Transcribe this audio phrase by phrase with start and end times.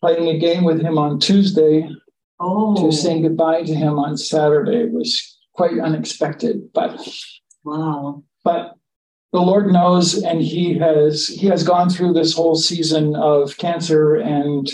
[0.00, 1.88] playing a game with him on Tuesday
[2.40, 6.98] Oh, to saying goodbye to him on Saturday It was quite unexpected, but
[7.64, 8.24] wow.
[8.42, 8.74] but
[9.32, 14.14] the Lord knows, and He has He has gone through this whole season of cancer
[14.16, 14.70] and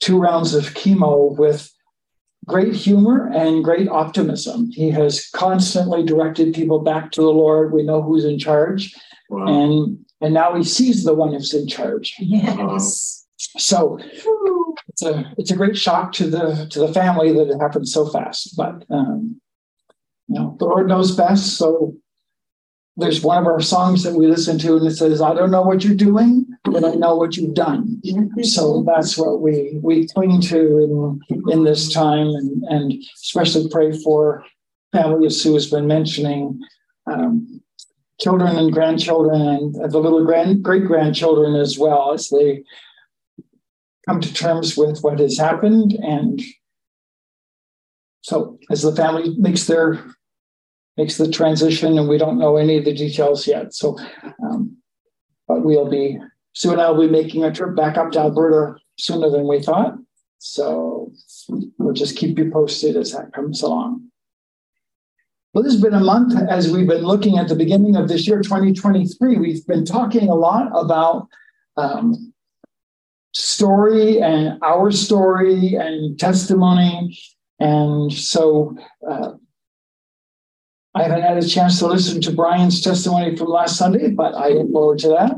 [0.00, 1.70] two rounds of chemo with
[2.46, 4.70] great humor and great optimism.
[4.72, 7.72] He has constantly directed people back to the Lord.
[7.72, 8.94] We know who's in charge,
[9.30, 9.46] Wow.
[9.46, 12.14] and and now he sees the one who's in charge.
[12.18, 13.17] Yes.
[13.38, 13.98] So
[14.88, 18.08] it's a it's a great shock to the to the family that it happened so
[18.08, 18.56] fast.
[18.56, 19.40] But um,
[20.26, 21.56] you know, the Lord knows best.
[21.56, 21.94] So
[22.96, 25.62] there's one of our songs that we listen to, and it says, "I don't know
[25.62, 28.02] what you're doing, but I know what you've done."
[28.42, 32.92] So that's what we we cling to in in this time, and and
[33.22, 34.44] especially pray for
[34.92, 36.60] family as Sue has been mentioning.
[37.06, 37.62] Um,
[38.20, 42.64] children and grandchildren and the little grand great grandchildren as well as they
[44.08, 46.40] come to terms with what has happened and
[48.22, 50.04] so as the family makes their
[50.96, 53.72] makes the transition and we don't know any of the details yet.
[53.72, 53.96] So
[54.42, 54.76] um,
[55.46, 56.18] but we'll be
[56.64, 59.94] and i'll be making a trip back up to alberta sooner than we thought.
[60.38, 61.12] So
[61.48, 64.08] we'll just keep you posted as that comes along.
[65.54, 68.28] Well, this has been a month as we've been looking at the beginning of this
[68.28, 69.38] year, 2023.
[69.38, 71.28] We've been talking a lot about
[71.76, 72.32] um,
[73.32, 77.18] story and our story and testimony.
[77.60, 78.76] And so
[79.08, 79.32] uh,
[80.94, 84.48] I haven't had a chance to listen to Brian's testimony from last Sunday, but I
[84.48, 85.34] look forward to that.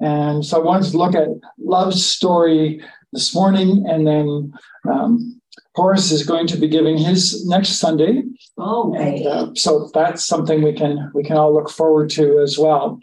[0.00, 1.28] And so I wanted to look at
[1.58, 4.52] Love's story this morning, and then
[4.90, 5.40] um,
[5.74, 8.22] Horace is going to be giving his next Sunday.
[8.58, 12.58] Oh, And uh, so that's something we can we can all look forward to as
[12.58, 13.00] well.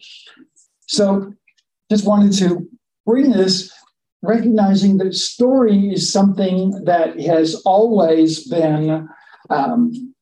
[0.88, 1.34] So
[1.92, 2.68] just wanted to
[3.06, 3.72] bring this,
[4.22, 9.08] recognizing that story is something that has always been
[9.50, 10.14] um,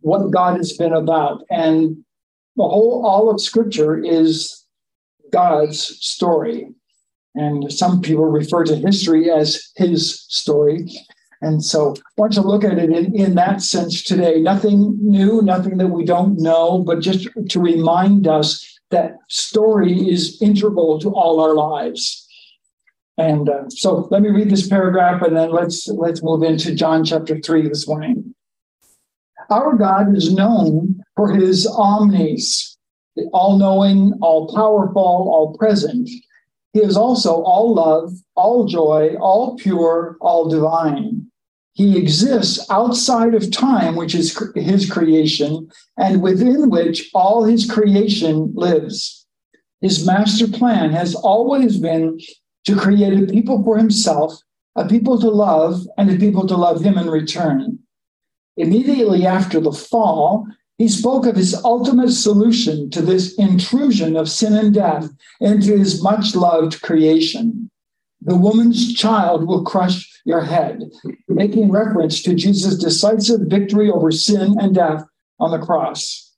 [0.00, 1.96] what God has been about, and
[2.56, 4.64] the whole all of Scripture is
[5.32, 6.68] God's story.
[7.34, 10.88] And some people refer to history as His story.
[11.42, 14.40] And so I want to look at it in, in that sense today.
[14.40, 20.40] Nothing new, nothing that we don't know, but just to remind us that story is
[20.40, 22.25] integral to all our lives.
[23.18, 27.04] And uh, so let me read this paragraph and then let's let's move into John
[27.04, 28.34] chapter 3 this morning.
[29.50, 32.76] Our God is known for his omnis,
[33.14, 36.10] the all-knowing, all-powerful, all-present.
[36.72, 41.30] He is also all love, all joy, all pure, all divine.
[41.72, 48.52] He exists outside of time, which is his creation, and within which all his creation
[48.54, 49.26] lives.
[49.80, 52.18] His master plan has always been
[52.66, 54.38] to create a people for himself,
[54.74, 57.78] a people to love, and a people to love him in return.
[58.56, 60.46] Immediately after the fall,
[60.78, 65.08] he spoke of his ultimate solution to this intrusion of sin and death
[65.40, 67.70] into his much loved creation.
[68.20, 70.90] The woman's child will crush your head,
[71.28, 75.04] making reference to Jesus' decisive victory over sin and death
[75.38, 76.34] on the cross.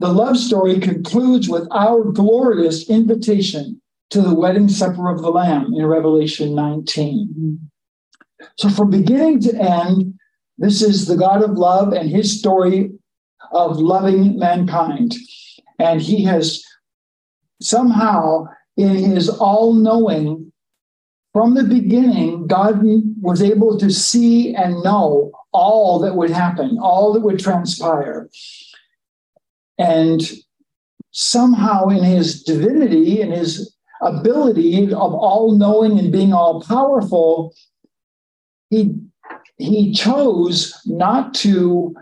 [0.00, 5.72] The love story concludes with our glorious invitation to the wedding supper of the Lamb
[5.74, 7.70] in Revelation 19.
[8.56, 10.14] So, from beginning to end,
[10.56, 12.90] this is the God of love and his story
[13.52, 15.14] of loving mankind.
[15.78, 16.62] And he has
[17.60, 18.46] somehow,
[18.76, 20.52] in his all knowing,
[21.32, 22.80] from the beginning, God
[23.20, 28.28] was able to see and know all that would happen, all that would transpire.
[29.78, 30.20] And
[31.12, 37.54] somehow, in his divinity, in his ability of all knowing and being all powerful,
[38.70, 38.94] he,
[39.56, 41.94] he chose not to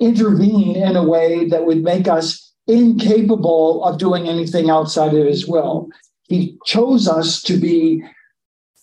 [0.00, 5.46] intervene in a way that would make us incapable of doing anything outside of his
[5.46, 5.88] will.
[6.28, 8.02] He chose us to be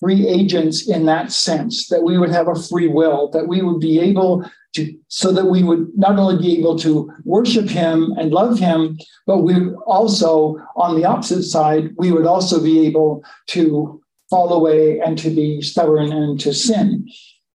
[0.02, 3.80] free agents in that sense, that we would have a free will, that we would
[3.80, 4.44] be able
[4.74, 8.98] to, so that we would not only be able to worship him and love him,
[9.28, 15.00] but we also, on the opposite side, we would also be able to fall away
[15.00, 17.08] and to be stubborn and to sin.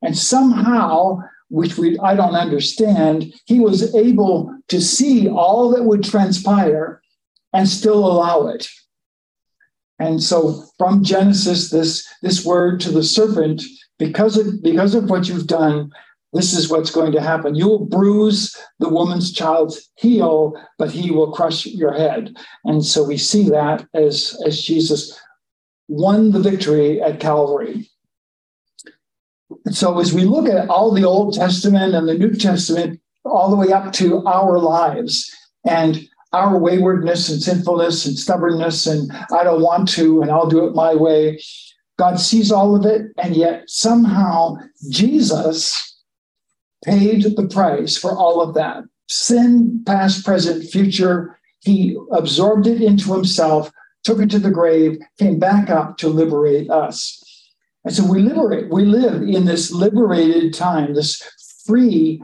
[0.02, 6.02] And somehow, which we I don't understand, he was able to see all that would
[6.02, 7.02] transpire
[7.52, 8.66] and still allow it.
[10.02, 13.62] And so from Genesis, this, this word to the serpent,
[14.00, 15.92] because of, because of what you've done,
[16.32, 17.54] this is what's going to happen.
[17.54, 22.34] You will bruise the woman's child's heel, but he will crush your head.
[22.64, 25.20] And so we see that as, as Jesus
[25.86, 27.88] won the victory at Calvary.
[29.70, 33.56] So as we look at all the Old Testament and the New Testament, all the
[33.56, 35.30] way up to our lives
[35.64, 40.64] and our waywardness and sinfulness and stubbornness, and I don't want to, and I'll do
[40.66, 41.40] it my way.
[41.98, 44.56] God sees all of it, and yet somehow
[44.90, 46.00] Jesus
[46.84, 48.84] paid the price for all of that.
[49.08, 53.70] Sin, past, present, future, he absorbed it into himself,
[54.04, 57.18] took it to the grave, came back up to liberate us.
[57.84, 61.22] And so we liberate, we live in this liberated time, this
[61.66, 62.22] free,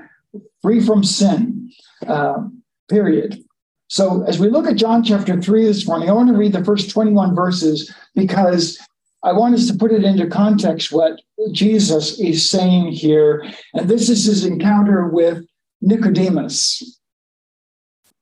[0.62, 1.70] free from sin
[2.06, 2.42] uh,
[2.88, 3.44] period.
[3.88, 6.64] So as we look at John chapter 3 this morning, I want to read the
[6.64, 8.78] first 21 verses because
[9.22, 11.20] I want us to put it into context what
[11.52, 13.44] Jesus is saying here.
[13.72, 15.44] And this is his encounter with
[15.80, 17.00] Nicodemus.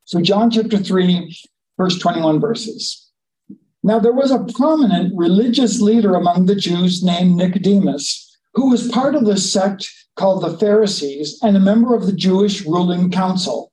[0.05, 1.37] So, John chapter 3,
[1.77, 3.11] verse 21 verses.
[3.83, 9.17] Now, there was a prominent religious leader among the Jews named Nicodemus, who was part
[9.17, 13.73] of the sect called the Pharisees and a member of the Jewish ruling council.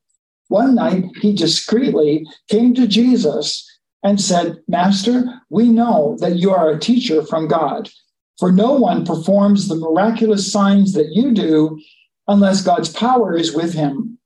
[0.53, 3.67] One night, he discreetly came to Jesus
[4.03, 7.89] and said, Master, we know that you are a teacher from God,
[8.37, 11.81] for no one performs the miraculous signs that you do
[12.27, 14.19] unless God's power is with him.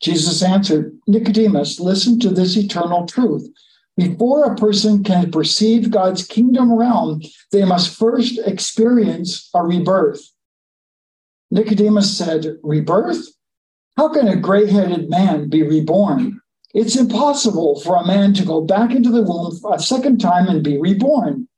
[0.00, 3.46] Jesus answered, Nicodemus, listen to this eternal truth.
[3.98, 7.20] Before a person can perceive God's kingdom realm,
[7.52, 10.22] they must first experience a rebirth.
[11.50, 13.34] Nicodemus said, Rebirth?
[13.96, 16.40] How can a gray headed man be reborn?
[16.74, 20.64] It's impossible for a man to go back into the womb a second time and
[20.64, 21.48] be reborn.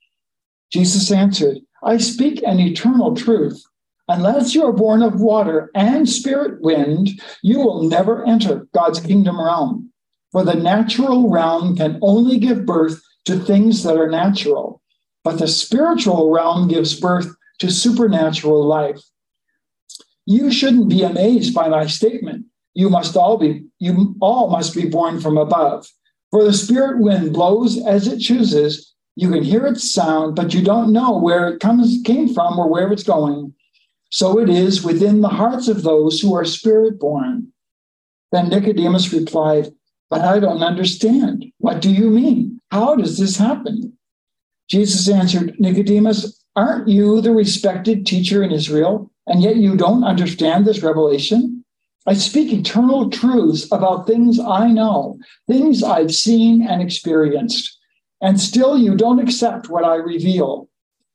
[0.70, 3.62] Jesus answered, I speak an eternal truth.
[4.08, 7.08] Unless you are born of water and spirit wind,
[7.42, 9.90] you will never enter God's kingdom realm.
[10.30, 14.82] For the natural realm can only give birth to things that are natural,
[15.24, 19.00] but the spiritual realm gives birth to supernatural life.
[20.26, 22.46] You shouldn't be amazed by my statement.
[22.74, 25.86] You must all be, you all must be born from above.
[26.30, 28.92] For the spirit wind blows as it chooses.
[29.14, 32.68] You can hear its sound, but you don't know where it comes came from or
[32.68, 33.54] where it's going.
[34.10, 37.48] So it is within the hearts of those who are spirit born.
[38.32, 39.72] Then Nicodemus replied,
[40.10, 41.46] But I don't understand.
[41.58, 42.60] What do you mean?
[42.70, 43.96] How does this happen?
[44.68, 50.66] Jesus answered, Nicodemus, aren't you the respected teacher in Israel, and yet you don't understand
[50.66, 51.64] this revelation?
[52.06, 55.18] I speak eternal truths about things I know,
[55.48, 57.76] things I've seen and experienced,
[58.20, 60.68] and still you don't accept what I reveal.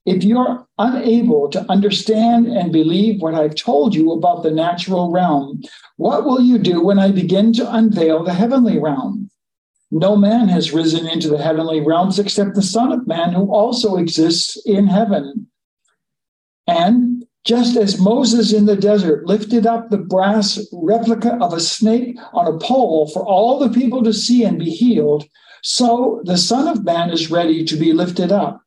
[0.05, 5.61] If you're unable to understand and believe what I've told you about the natural realm,
[5.97, 9.29] what will you do when I begin to unveil the heavenly realm?
[9.91, 13.97] No man has risen into the heavenly realms except the Son of Man, who also
[13.97, 15.47] exists in heaven.
[16.65, 22.17] And just as Moses in the desert lifted up the brass replica of a snake
[22.33, 25.25] on a pole for all the people to see and be healed,
[25.63, 28.61] so the Son of Man is ready to be lifted up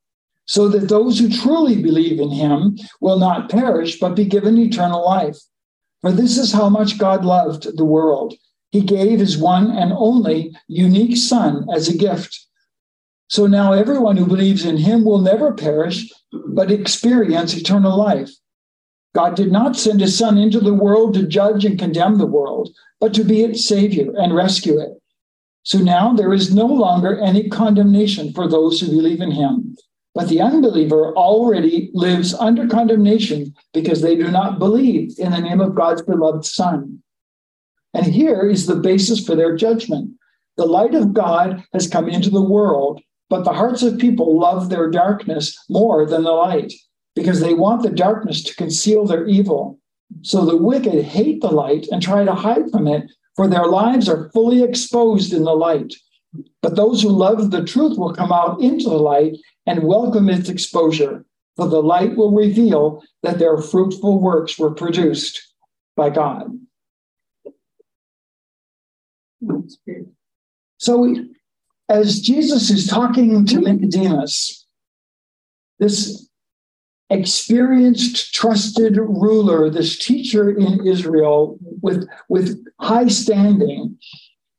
[0.47, 5.05] so that those who truly believe in him will not perish, but be given eternal
[5.05, 5.39] life.
[6.01, 8.35] For this is how much God loved the world.
[8.73, 12.47] He gave his one and only unique Son as a gift.
[13.29, 16.13] So now everyone who believes in him will never perish,
[16.49, 18.31] but experience eternal life.
[19.15, 22.75] God did not send his Son into the world to judge and condemn the world,
[23.01, 25.01] but to be its Savior and rescue it.
[25.63, 29.77] So now there is no longer any condemnation for those who believe in him.
[30.15, 35.61] But the unbeliever already lives under condemnation because they do not believe in the name
[35.61, 37.03] of God's beloved Son.
[37.95, 40.11] And here is the basis for their judgment.
[40.57, 44.69] The light of God has come into the world, but the hearts of people love
[44.69, 46.73] their darkness more than the light
[47.15, 49.79] because they want the darkness to conceal their evil.
[50.23, 54.09] So the wicked hate the light and try to hide from it, for their lives
[54.09, 55.95] are fully exposed in the light.
[56.63, 60.49] But those who love the truth will come out into the light and welcome its
[60.49, 61.25] exposure,
[61.57, 65.41] for the light will reveal that their fruitful works were produced
[65.97, 66.59] by God.
[70.79, 71.17] So,
[71.89, 74.67] as Jesus is talking to Nicodemus,
[75.79, 76.29] this
[77.11, 83.99] experienced, trusted ruler, this teacher in Israel with, with high standing,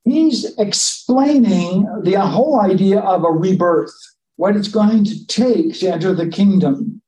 [0.04, 3.94] he's explaining the whole idea of a rebirth
[4.38, 7.02] what it's going to take to enter the kingdom,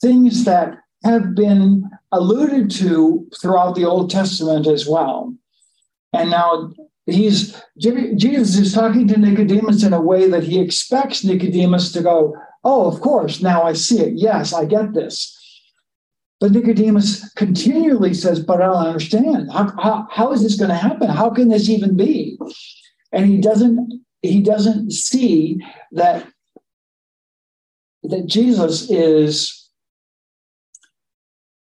[0.00, 5.34] things that have been alluded to throughout the Old Testament as well.
[6.12, 6.72] And now
[7.06, 12.36] he's Jesus is talking to Nicodemus in a way that he expects Nicodemus to go,
[12.64, 13.42] Oh, of course.
[13.42, 14.14] Now I see it.
[14.14, 15.30] Yes, I get this.
[16.40, 19.52] But Nicodemus continually says, But I don't understand.
[19.52, 21.08] How, how, how is this going to happen?
[21.08, 22.38] How can this even be?
[23.12, 26.26] And he doesn't he doesn't see that
[28.02, 29.70] that Jesus is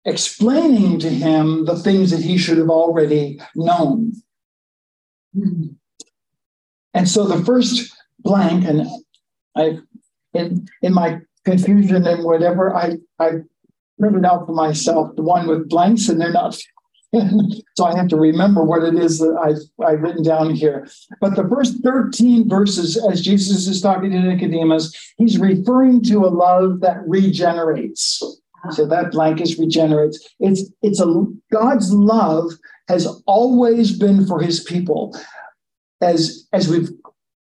[0.05, 4.13] explaining to him the things that he should have already known.
[5.35, 8.87] And so the first blank, and
[9.57, 9.79] I
[10.35, 13.41] in in my confusion and whatever, I I
[13.99, 16.59] printed out for myself the one with blanks, and they're not.
[17.77, 20.89] so I have to remember what it is that I've, I've written down here.
[21.21, 26.33] But the first 13 verses, as Jesus is talking to Nicodemus, he's referring to a
[26.33, 28.23] love that regenerates.
[28.65, 28.71] Ah.
[28.71, 30.27] So that blank is regenerates.
[30.41, 32.53] It's it's a God's love
[32.89, 35.15] has always been for his people.
[36.01, 36.89] As as we've,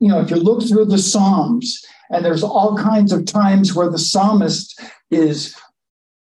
[0.01, 3.91] you know, if you look through the Psalms, and there's all kinds of times where
[3.91, 5.57] the psalmist is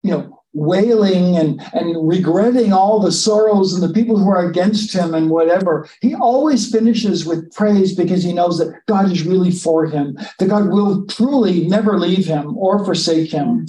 [0.02, 4.92] you know, wailing and, and regretting all the sorrows and the people who are against
[4.92, 5.88] him and whatever.
[6.00, 10.48] He always finishes with praise because he knows that God is really for him, that
[10.48, 13.66] God will truly never leave him or forsake him.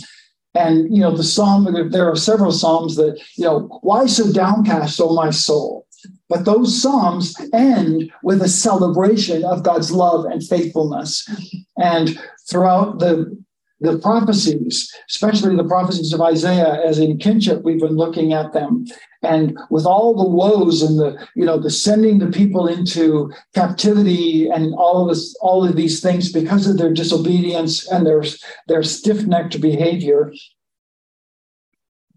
[0.55, 4.99] And, you know, the psalm, there are several psalms that, you know, why so downcast,
[4.99, 5.85] O my soul?
[6.31, 11.29] But those psalms end with a celebration of God's love and faithfulness.
[11.75, 12.17] And
[12.49, 13.37] throughout the
[13.81, 18.85] the prophecies, especially the prophecies of Isaiah, as in kinship, we've been looking at them.
[19.23, 24.47] And with all the woes and the, you know, the sending the people into captivity
[24.47, 28.23] and all of this, all of these things because of their disobedience and their,
[28.67, 30.31] their stiff-necked behavior.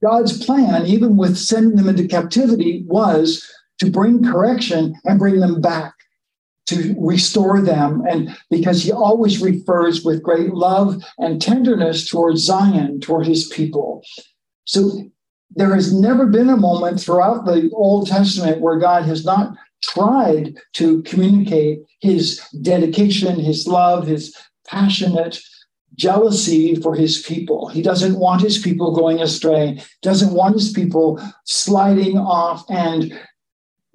[0.02, 3.50] God's plan, even with sending them into captivity, was
[3.80, 5.94] to bring correction and bring them back
[6.66, 8.02] to restore them.
[8.08, 14.02] And because he always refers with great love and tenderness towards Zion, toward his people.
[14.64, 15.04] So
[15.50, 20.56] there has never been a moment throughout the Old Testament where God has not tried
[20.74, 24.34] to communicate his dedication, his love, his
[24.66, 25.38] passionate
[25.96, 27.68] jealousy for his people.
[27.68, 33.12] He doesn't want his people going astray, doesn't want his people sliding off and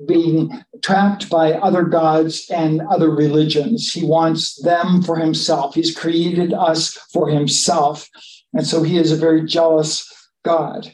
[0.07, 3.91] being trapped by other gods and other religions.
[3.91, 5.75] He wants them for himself.
[5.75, 8.07] He's created us for himself.
[8.53, 10.07] And so he is a very jealous
[10.43, 10.91] God.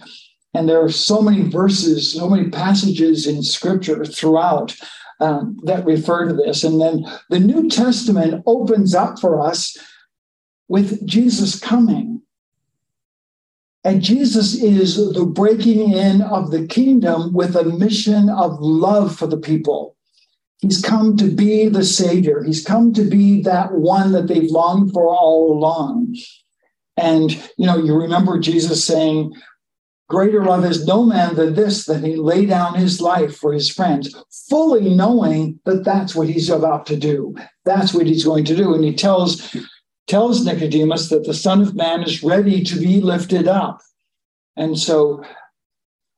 [0.54, 4.76] And there are so many verses, so many passages in scripture throughout
[5.20, 6.64] um, that refer to this.
[6.64, 9.78] And then the New Testament opens up for us
[10.68, 12.15] with Jesus coming.
[13.86, 19.28] And Jesus is the breaking in of the kingdom with a mission of love for
[19.28, 19.96] the people.
[20.60, 22.42] He's come to be the Savior.
[22.42, 26.16] He's come to be that one that they've longed for all along.
[26.98, 29.34] And, you know, you remember Jesus saying,
[30.08, 33.70] Greater love is no man than this, that he lay down his life for his
[33.70, 34.16] friends,
[34.50, 37.36] fully knowing that that's what he's about to do.
[37.66, 38.76] That's what he's going to do.
[38.76, 39.56] And he tells
[40.08, 43.82] tells Nicodemus that the Son of Man is ready to be lifted up.
[44.56, 45.24] And so,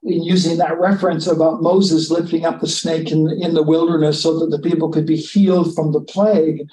[0.03, 4.21] in using that reference about Moses lifting up the snake in the, in the wilderness
[4.21, 6.67] so that the people could be healed from the plague,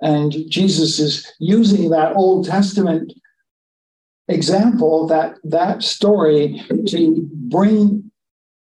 [0.00, 3.12] and Jesus is using that Old Testament
[4.28, 8.10] example, that that story, to bring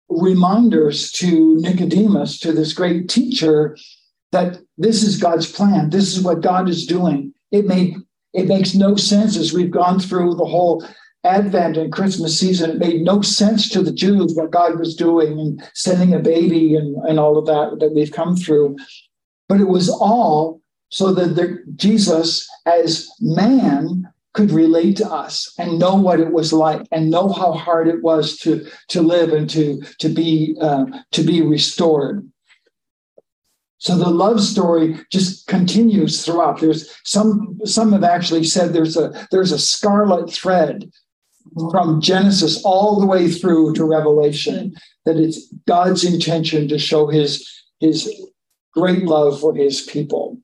[0.09, 3.77] reminders to Nicodemus, to this great teacher,
[4.31, 5.89] that this is God's plan.
[5.89, 7.95] This is what God is doing it made
[8.33, 10.85] it makes no sense as we've gone through the whole
[11.23, 12.69] Advent and Christmas season.
[12.69, 16.75] It made no sense to the Jews what God was doing and sending a baby
[16.75, 18.75] and, and all of that that we've come through.
[19.47, 25.79] But it was all so that the, Jesus, as man, could relate to us and
[25.79, 29.49] know what it was like and know how hard it was to, to live and
[29.49, 32.29] to, to, be, uh, to be restored.
[33.85, 36.59] So the love story just continues throughout.
[36.59, 40.89] There's some some have actually said there's a there's a scarlet thread
[41.69, 44.73] from Genesis all the way through to Revelation
[45.05, 47.47] that it's God's intention to show his
[47.79, 48.11] his
[48.73, 50.39] great love for his people.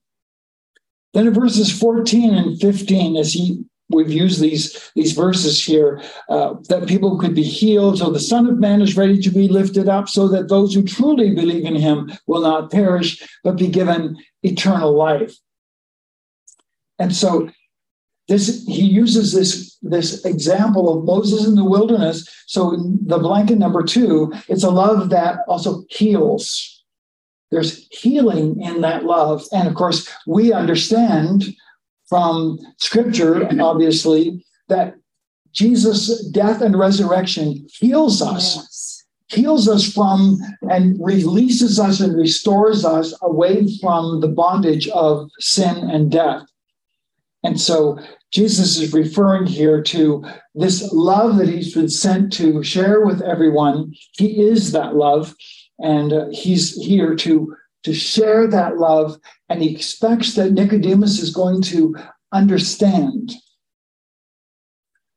[1.15, 6.55] Then in verses 14 and 15, as he we've used these these verses here uh,
[6.69, 9.87] that people could be healed so the son of man is ready to be lifted
[9.87, 14.17] up so that those who truly believe in him will not perish but be given
[14.43, 15.35] eternal life.
[16.99, 17.49] And so
[18.27, 22.27] this he uses this this example of moses in the wilderness.
[22.47, 26.83] So the blanket number two it's a love that also heals.
[27.49, 29.43] There's healing in that love.
[29.51, 31.53] And of course we understand
[32.11, 34.95] from scripture, obviously, that
[35.53, 39.03] Jesus' death and resurrection heals us, Yes.
[39.27, 40.37] heals us from
[40.69, 46.43] and releases us and restores us away from the bondage of sin and death.
[47.45, 47.97] And so
[48.31, 53.93] Jesus is referring here to this love that he's been sent to share with everyone.
[54.17, 55.33] He is that love,
[55.79, 59.17] and he's here to, to share that love.
[59.49, 61.95] And he expects that Nicodemus is going to
[62.31, 63.33] understand.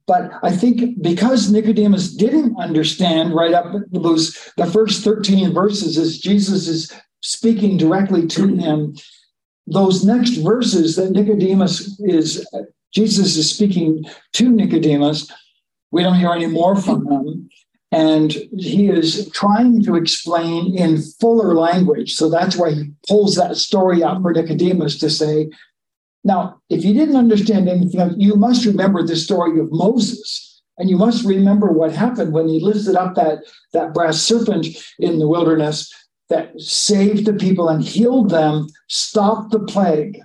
[0.06, 6.18] But I think because Nicodemus didn't understand right up those the first 13 verses as
[6.18, 6.92] Jesus is
[7.23, 8.94] speaking directly to him,
[9.66, 12.47] those next verses that Nicodemus is
[12.92, 14.04] Jesus is speaking
[14.35, 15.30] to Nicodemus,
[15.90, 17.49] we don't hear any more from him.
[17.94, 22.14] And he is trying to explain in fuller language.
[22.14, 25.50] So that's why he pulls that story out for Nicodemus to say,
[26.24, 30.60] now, if you didn't understand anything, you must remember the story of Moses.
[30.76, 34.66] And you must remember what happened when he lifted up that, that brass serpent
[34.98, 35.88] in the wilderness
[36.30, 40.18] that saved the people and healed them, stopped the plague.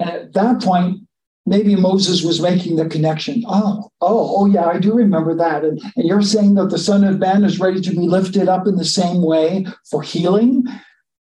[0.00, 1.03] And at that point,
[1.46, 3.42] maybe Moses was making the connection.
[3.46, 5.64] Oh, oh, oh, yeah, I do remember that.
[5.64, 8.66] And, and you're saying that the Son of Man is ready to be lifted up
[8.66, 10.64] in the same way for healing,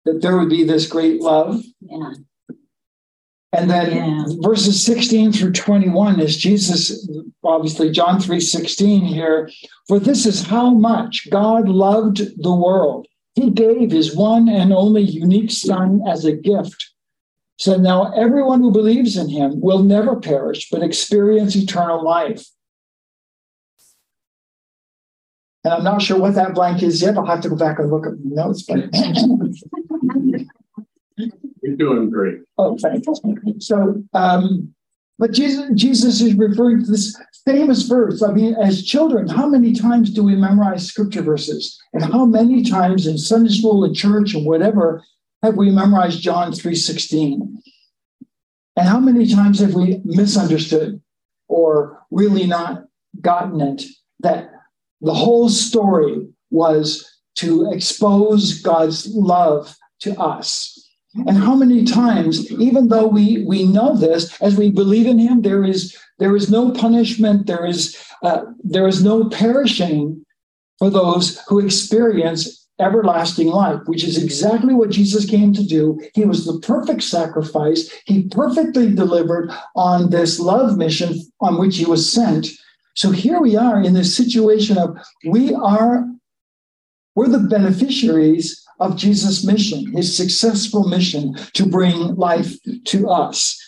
[0.05, 1.63] that there would be this great love.
[1.81, 2.13] Yeah.
[3.55, 4.25] And then Yeah.
[4.41, 7.07] verses 16 through 21 is Jesus,
[7.45, 9.51] obviously John 3 16 here.
[9.89, 13.07] For this is how much God loved the world.
[13.35, 16.92] He gave his one and only unique Son as a gift.
[17.59, 22.45] So now everyone who believes in him will never perish, but experience eternal life.
[25.65, 27.17] And I'm not sure what that blank is yet.
[27.17, 28.63] I'll have to go back and look at the notes.
[28.63, 28.89] But
[31.63, 32.41] You're doing great.
[32.59, 33.61] Oh, thank you.
[33.61, 34.75] So, um,
[35.19, 38.23] but Jesus, Jesus is referring to this famous verse.
[38.23, 41.79] I mean, as children, how many times do we memorize scripture verses?
[41.93, 45.05] And how many times in Sunday school and church and whatever
[45.43, 47.59] have we memorized John 3.16?
[48.77, 51.01] And how many times have we misunderstood
[51.49, 52.85] or really not
[53.21, 53.85] gotten it
[54.21, 54.51] that
[55.01, 60.79] the whole story was to expose God's love to us?
[61.15, 65.43] And how many times, even though we we know this, as we believe in Him,
[65.43, 70.25] there is there is no punishment, there is uh, there is no perishing
[70.79, 76.01] for those who experience everlasting life, which is exactly what Jesus came to do.
[76.15, 77.91] He was the perfect sacrifice.
[78.07, 82.49] He perfectly delivered on this love mission on which he was sent.
[82.95, 86.07] So here we are in this situation of we are
[87.15, 92.57] we're the beneficiaries of Jesus' mission, his successful mission to bring life
[92.87, 93.59] to us.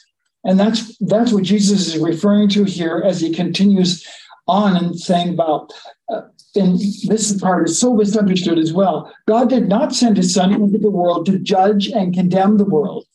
[0.45, 4.07] And that's that's what Jesus is referring to here as he continues
[4.47, 5.73] on and saying about
[6.13, 6.23] uh,
[6.57, 9.13] and this part is so misunderstood as well.
[9.27, 13.07] God did not send his son into the world to judge and condemn the world.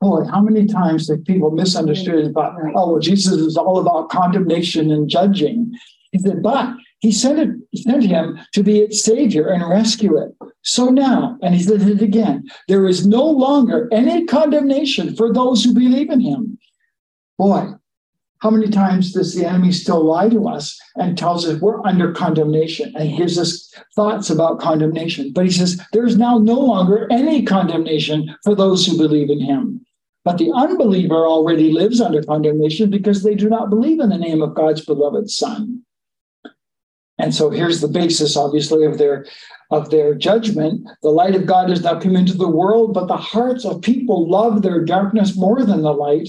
[0.00, 4.90] Boy, how many times have people misunderstood about, oh, well, Jesus is all about condemnation
[4.90, 5.72] and judging.
[6.10, 10.32] He said, but he sent, it, sent him to be its savior and rescue it.
[10.62, 15.64] So now, and he said it again, there is no longer any condemnation for those
[15.64, 16.58] who believe in him.
[17.38, 17.72] Boy,
[18.42, 22.10] how many times does the enemy still lie to us and tells us we're under
[22.10, 25.32] condemnation and gives us thoughts about condemnation?
[25.32, 29.86] But he says there's now no longer any condemnation for those who believe in him.
[30.24, 34.42] But the unbeliever already lives under condemnation because they do not believe in the name
[34.42, 35.82] of God's beloved Son.
[37.18, 39.24] And so here's the basis, obviously, of their
[39.70, 40.88] of their judgment.
[41.02, 44.28] The light of God has now come into the world, but the hearts of people
[44.28, 46.28] love their darkness more than the light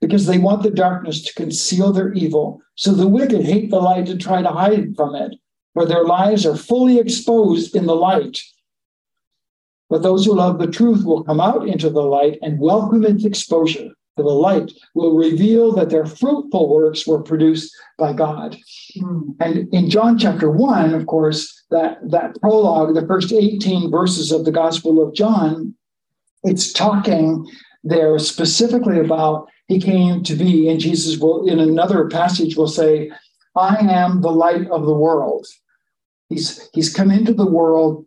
[0.00, 2.60] because they want the darkness to conceal their evil.
[2.74, 5.34] So the wicked hate the light and try to hide from it,
[5.74, 8.38] for their lives are fully exposed in the light.
[9.90, 13.24] But those who love the truth will come out into the light and welcome its
[13.24, 13.88] exposure.
[14.16, 18.56] For the light will reveal that their fruitful works were produced by God.
[18.98, 19.30] Hmm.
[19.40, 24.44] And in John chapter one, of course, that, that prologue, the first 18 verses of
[24.44, 25.74] the Gospel of John,
[26.42, 27.46] it's talking
[27.82, 33.12] there specifically about he came to be, and Jesus will, in another passage, will say,
[33.54, 35.46] I am the light of the world.
[36.28, 38.04] He's, he's come into the world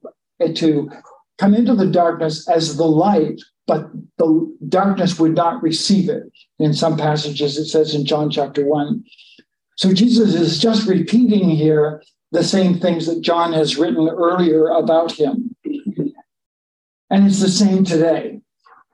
[0.56, 0.91] to
[1.38, 6.23] come into the darkness as the light, but the darkness would not receive it.
[6.60, 9.02] In some passages, it says in John chapter 1.
[9.78, 15.13] So Jesus is just repeating here the same things that John has written earlier about
[15.13, 15.56] him.
[17.10, 18.41] And it's the same today.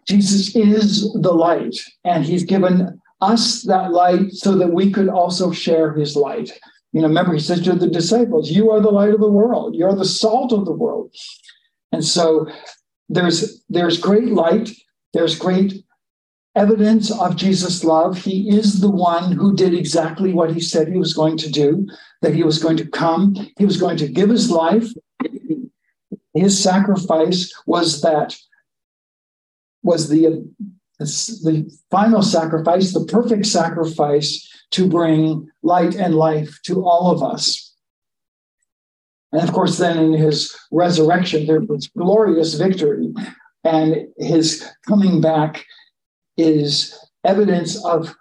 [0.10, 5.52] Jesus is the light, and he's given us that light so that we could also
[5.52, 6.52] share his light.
[6.94, 9.76] You know, remember, he says to the disciples, You are the light of the world,
[9.76, 11.14] you're the salt of the world.
[11.92, 12.48] And so
[13.08, 14.72] there's there's great light,
[15.14, 15.84] there's great
[16.56, 18.18] evidence of Jesus' love.
[18.18, 21.88] He is the one who did exactly what he said he was going to do,
[22.24, 24.88] that he was going to come, he was going to give his life.
[26.34, 28.36] His sacrifice was that
[29.84, 30.46] was the
[31.00, 37.74] the final sacrifice, the perfect sacrifice to bring light and life to all of us.
[39.32, 43.14] And of course, then in his resurrection, there was glorious victory.
[43.64, 45.66] And his coming back
[46.38, 48.16] is evidence of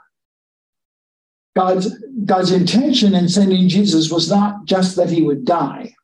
[1.56, 1.92] God's,
[2.24, 5.94] God's intention in sending Jesus was not just that he would die,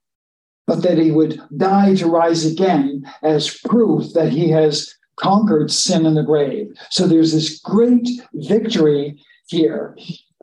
[0.66, 6.06] but that he would die to rise again as proof that he has conquered sin
[6.06, 6.72] in the grave.
[6.90, 9.96] So there's this great victory here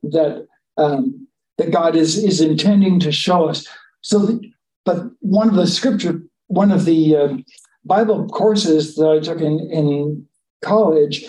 [0.03, 3.67] that um, that God is is intending to show us.
[4.01, 4.51] So, the,
[4.85, 7.37] but one of the scripture, one of the uh,
[7.85, 10.27] Bible courses that I took in in
[10.63, 11.25] college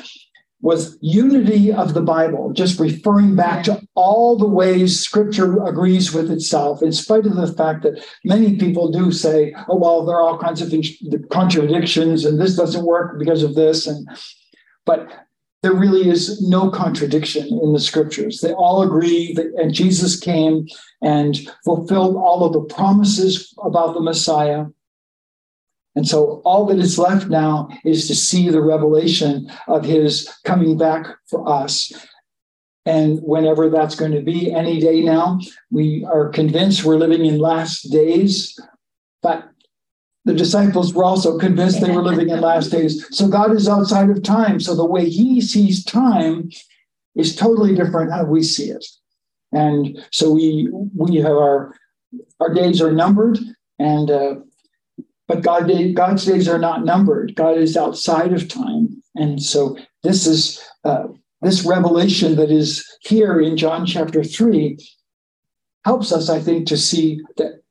[0.63, 6.31] was unity of the Bible, just referring back to all the ways scripture agrees with
[6.31, 10.23] itself, in spite of the fact that many people do say, oh, well, there are
[10.23, 10.73] all kinds of
[11.31, 13.89] contradictions and this doesn't work because of this.
[13.89, 14.09] And
[14.87, 15.27] but
[15.63, 18.41] there really is no contradiction in the scriptures.
[18.41, 20.67] They all agree that and Jesus came
[21.03, 24.67] and fulfilled all of the promises about the Messiah
[25.95, 30.79] and so all that is left now is to see the revelation of his coming
[30.79, 31.93] back for us.
[32.87, 35.39] And whenever that's going to be, any day now,
[35.71, 38.59] we are convinced we're living in last days.
[39.23, 39.49] But
[40.25, 43.07] the disciples were also convinced they were living in last days.
[43.15, 44.61] So God is outside of time.
[44.61, 46.51] So the way he sees time
[47.15, 48.85] is totally different how we see it.
[49.53, 51.77] And so we we have our
[52.41, 53.39] our days are numbered
[53.79, 54.35] and uh,
[55.33, 57.35] but God, God's days are not numbered.
[57.35, 61.05] God is outside of time, and so this is uh,
[61.41, 64.77] this revelation that is here in John chapter three
[65.87, 67.63] helps us, I think, to see that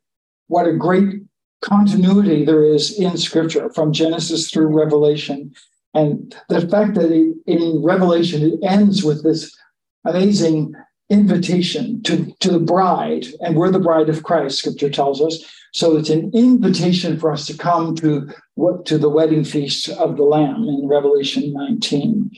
[0.48, 1.22] what a great
[1.62, 5.54] continuity there is in Scripture from Genesis through Revelation,
[5.94, 9.56] and the fact that it, in Revelation it ends with this
[10.04, 10.74] amazing
[11.12, 15.44] invitation to, to the bride, and we're the bride of Christ, scripture tells us.
[15.74, 20.18] So it's an invitation for us to come to what to the wedding feast of
[20.18, 22.32] the Lamb in Revelation 19.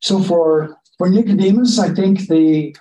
[0.00, 2.74] So for, for Nicodemus, I think the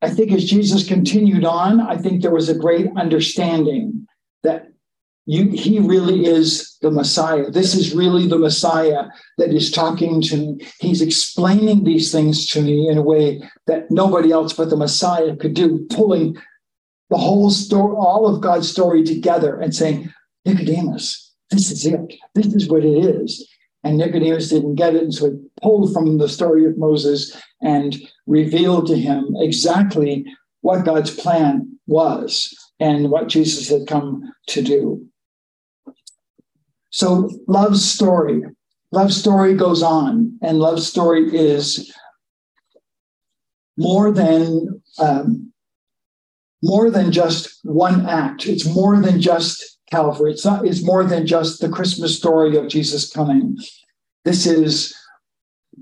[0.00, 4.06] I think as Jesus continued on, I think there was a great understanding
[4.44, 4.67] that
[5.28, 7.50] you, he really is the Messiah.
[7.50, 10.66] This is really the Messiah that is talking to me.
[10.80, 15.36] He's explaining these things to me in a way that nobody else but the Messiah
[15.36, 16.38] could do, pulling
[17.10, 20.10] the whole story, all of God's story together and saying,
[20.46, 22.14] Nicodemus, this is it.
[22.34, 23.46] This is what it is.
[23.84, 25.02] And Nicodemus didn't get it.
[25.02, 27.94] And so he pulled from the story of Moses and
[28.26, 30.24] revealed to him exactly
[30.62, 35.07] what God's plan was and what Jesus had come to do.
[36.90, 38.42] So love story,
[38.92, 41.92] love story goes on, and love story is
[43.76, 45.52] more than um,
[46.62, 48.46] more than just one act.
[48.46, 50.32] It's more than just Calvary.
[50.32, 50.66] It's not.
[50.66, 53.56] It's more than just the Christmas story of Jesus coming.
[54.24, 54.94] This is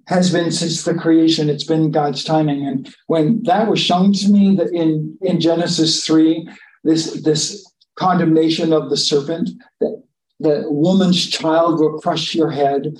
[0.09, 1.51] has been since the creation.
[1.51, 2.67] It's been God's timing.
[2.67, 6.49] And when that was shown to me that in in Genesis three,
[6.85, 7.65] this this
[7.97, 10.03] condemnation of the serpent that
[10.39, 12.97] the woman's child will crush your head,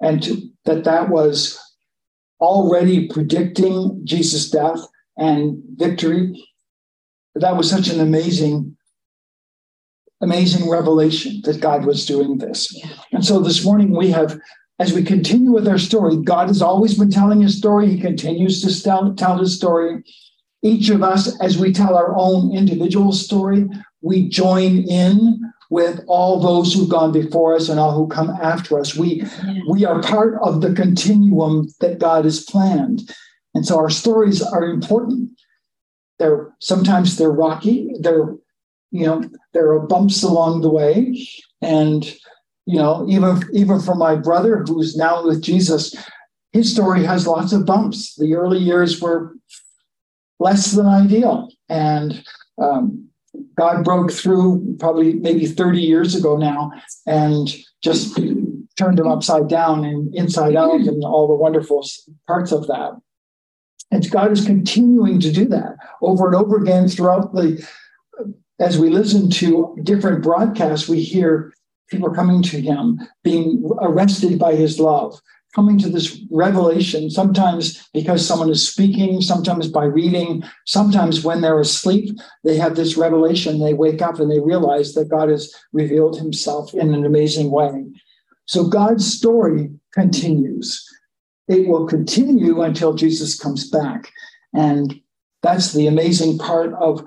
[0.00, 1.58] and to, that that was
[2.40, 4.80] already predicting Jesus' death
[5.16, 6.44] and victory.
[7.36, 8.76] That was such an amazing,
[10.20, 12.74] amazing revelation that God was doing this.
[12.76, 12.90] Yeah.
[13.12, 14.38] And so this morning we have,
[14.78, 17.88] as we continue with our story, God has always been telling his story.
[17.88, 20.02] He continues to tell, tell his story.
[20.62, 23.68] Each of us, as we tell our own individual story,
[24.00, 25.40] we join in
[25.74, 28.94] with all those who've gone before us and all who come after us.
[28.94, 29.24] We
[29.68, 33.10] we are part of the continuum that God has planned.
[33.54, 35.30] And so our stories are important.
[36.20, 38.36] They're sometimes they're rocky, they're
[38.92, 41.26] you know, there are bumps along the way.
[41.60, 42.04] And
[42.66, 45.92] you know, even even for my brother who's now with Jesus,
[46.52, 48.14] his story has lots of bumps.
[48.14, 49.34] The early years were
[50.38, 51.48] less than ideal.
[51.68, 52.24] And
[52.62, 53.08] um,
[53.56, 56.72] God broke through probably maybe 30 years ago now
[57.06, 58.18] and just
[58.76, 61.86] turned him upside down and inside out and all the wonderful
[62.26, 62.92] parts of that.
[63.90, 67.64] And God is continuing to do that over and over again throughout the,
[68.58, 71.52] as we listen to different broadcasts, we hear
[71.88, 75.20] people coming to him, being arrested by his love,
[75.54, 81.60] coming to this revelation, sometimes because someone is speaking, sometimes by reading, sometimes when they're
[81.60, 82.10] asleep,
[82.42, 83.60] they have this revelation.
[83.60, 87.86] They wake up and they realize that God has revealed himself in an amazing way.
[88.46, 90.84] So God's story continues.
[91.48, 94.10] It will continue until Jesus comes back.
[94.54, 95.00] And
[95.42, 97.04] that's the amazing part of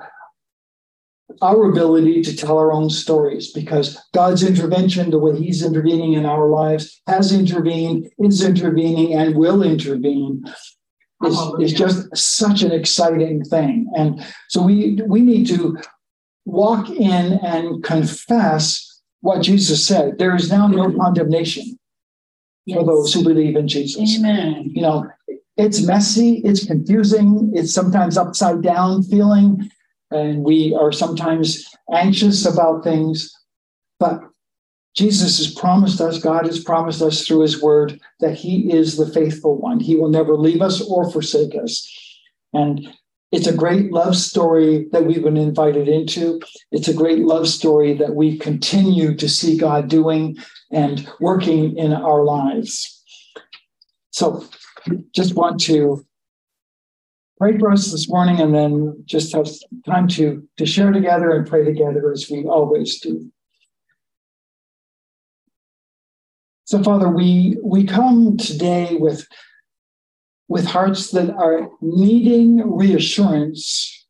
[1.41, 6.25] our ability to tell our own stories because God's intervention, the way He's intervening in
[6.25, 10.43] our lives, has intervened, is intervening, and will intervene.
[11.25, 13.91] Is, is just such an exciting thing.
[13.95, 15.75] And so we we need to
[16.45, 20.19] walk in and confess what Jesus said.
[20.19, 21.79] There is now no condemnation
[22.65, 22.77] yes.
[22.77, 24.19] for those who believe in Jesus.
[24.19, 24.71] Amen.
[24.73, 25.07] You know,
[25.57, 29.71] it's messy, it's confusing, it's sometimes upside down feeling
[30.11, 33.33] and we are sometimes anxious about things.
[33.99, 34.21] But
[34.95, 39.07] Jesus has promised us, God has promised us through his word that he is the
[39.07, 39.79] faithful one.
[39.79, 41.87] He will never leave us or forsake us.
[42.53, 42.87] And
[43.31, 46.39] it's a great love story that we've been invited into.
[46.71, 50.37] It's a great love story that we continue to see God doing
[50.71, 52.93] and working in our lives.
[54.11, 54.45] So,
[55.13, 56.06] just want to
[57.37, 59.47] pray for us this morning and then just have
[59.85, 63.31] time to, to share together and pray together as we always do.
[66.65, 69.25] So, Father, we, we come today with,
[70.47, 74.05] with hearts that are needing reassurance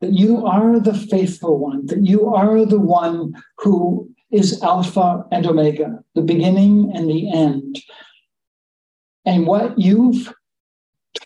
[0.00, 5.46] that you are the faithful one, that you are the one who is Alpha and
[5.46, 7.80] Omega, the beginning and the end.
[9.24, 10.32] And what you've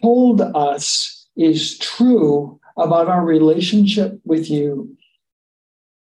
[0.03, 4.97] told us is true about our relationship with you,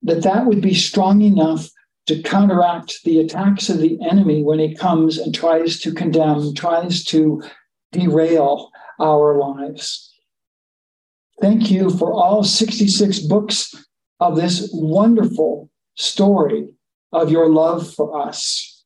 [0.03, 1.69] that that would be strong enough
[2.07, 7.03] to counteract the attacks of the enemy when he comes and tries to condemn, tries
[7.05, 7.41] to
[7.91, 10.13] derail our lives.
[11.41, 13.75] Thank you for all 66 books
[14.19, 16.69] of this wonderful story
[17.11, 18.83] of your love for us.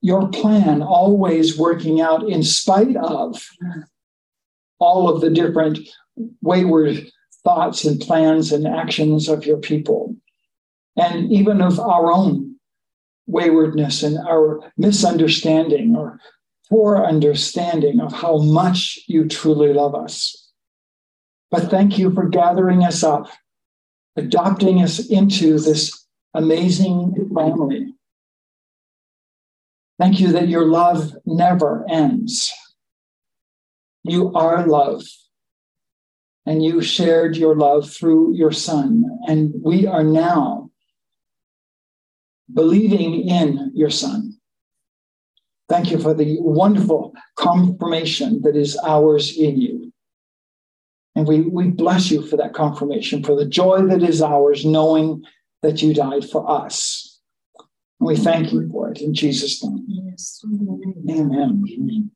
[0.00, 3.42] Your plan always working out in spite of
[4.78, 5.78] all of the different
[6.42, 7.06] wayward
[7.42, 10.14] thoughts and plans and actions of your people,
[10.96, 12.56] and even of our own
[13.26, 16.20] waywardness and our misunderstanding or
[16.68, 20.50] poor understanding of how much you truly love us.
[21.50, 23.28] But thank you for gathering us up,
[24.16, 27.94] adopting us into this amazing family.
[29.98, 32.52] Thank you that your love never ends.
[34.04, 35.02] You are love.
[36.46, 39.04] And you shared your love through your son.
[39.26, 40.70] And we are now
[42.52, 44.34] believing in your son.
[45.70, 49.92] Thank you for the wonderful confirmation that is ours in you.
[51.16, 55.22] And we, we bless you for that confirmation, for the joy that is ours, knowing
[55.62, 57.20] that you died for us.
[58.00, 59.86] And we thank you for it in Jesus' name.
[59.88, 60.44] Yes.
[60.44, 61.64] Amen.
[61.72, 62.10] Amen.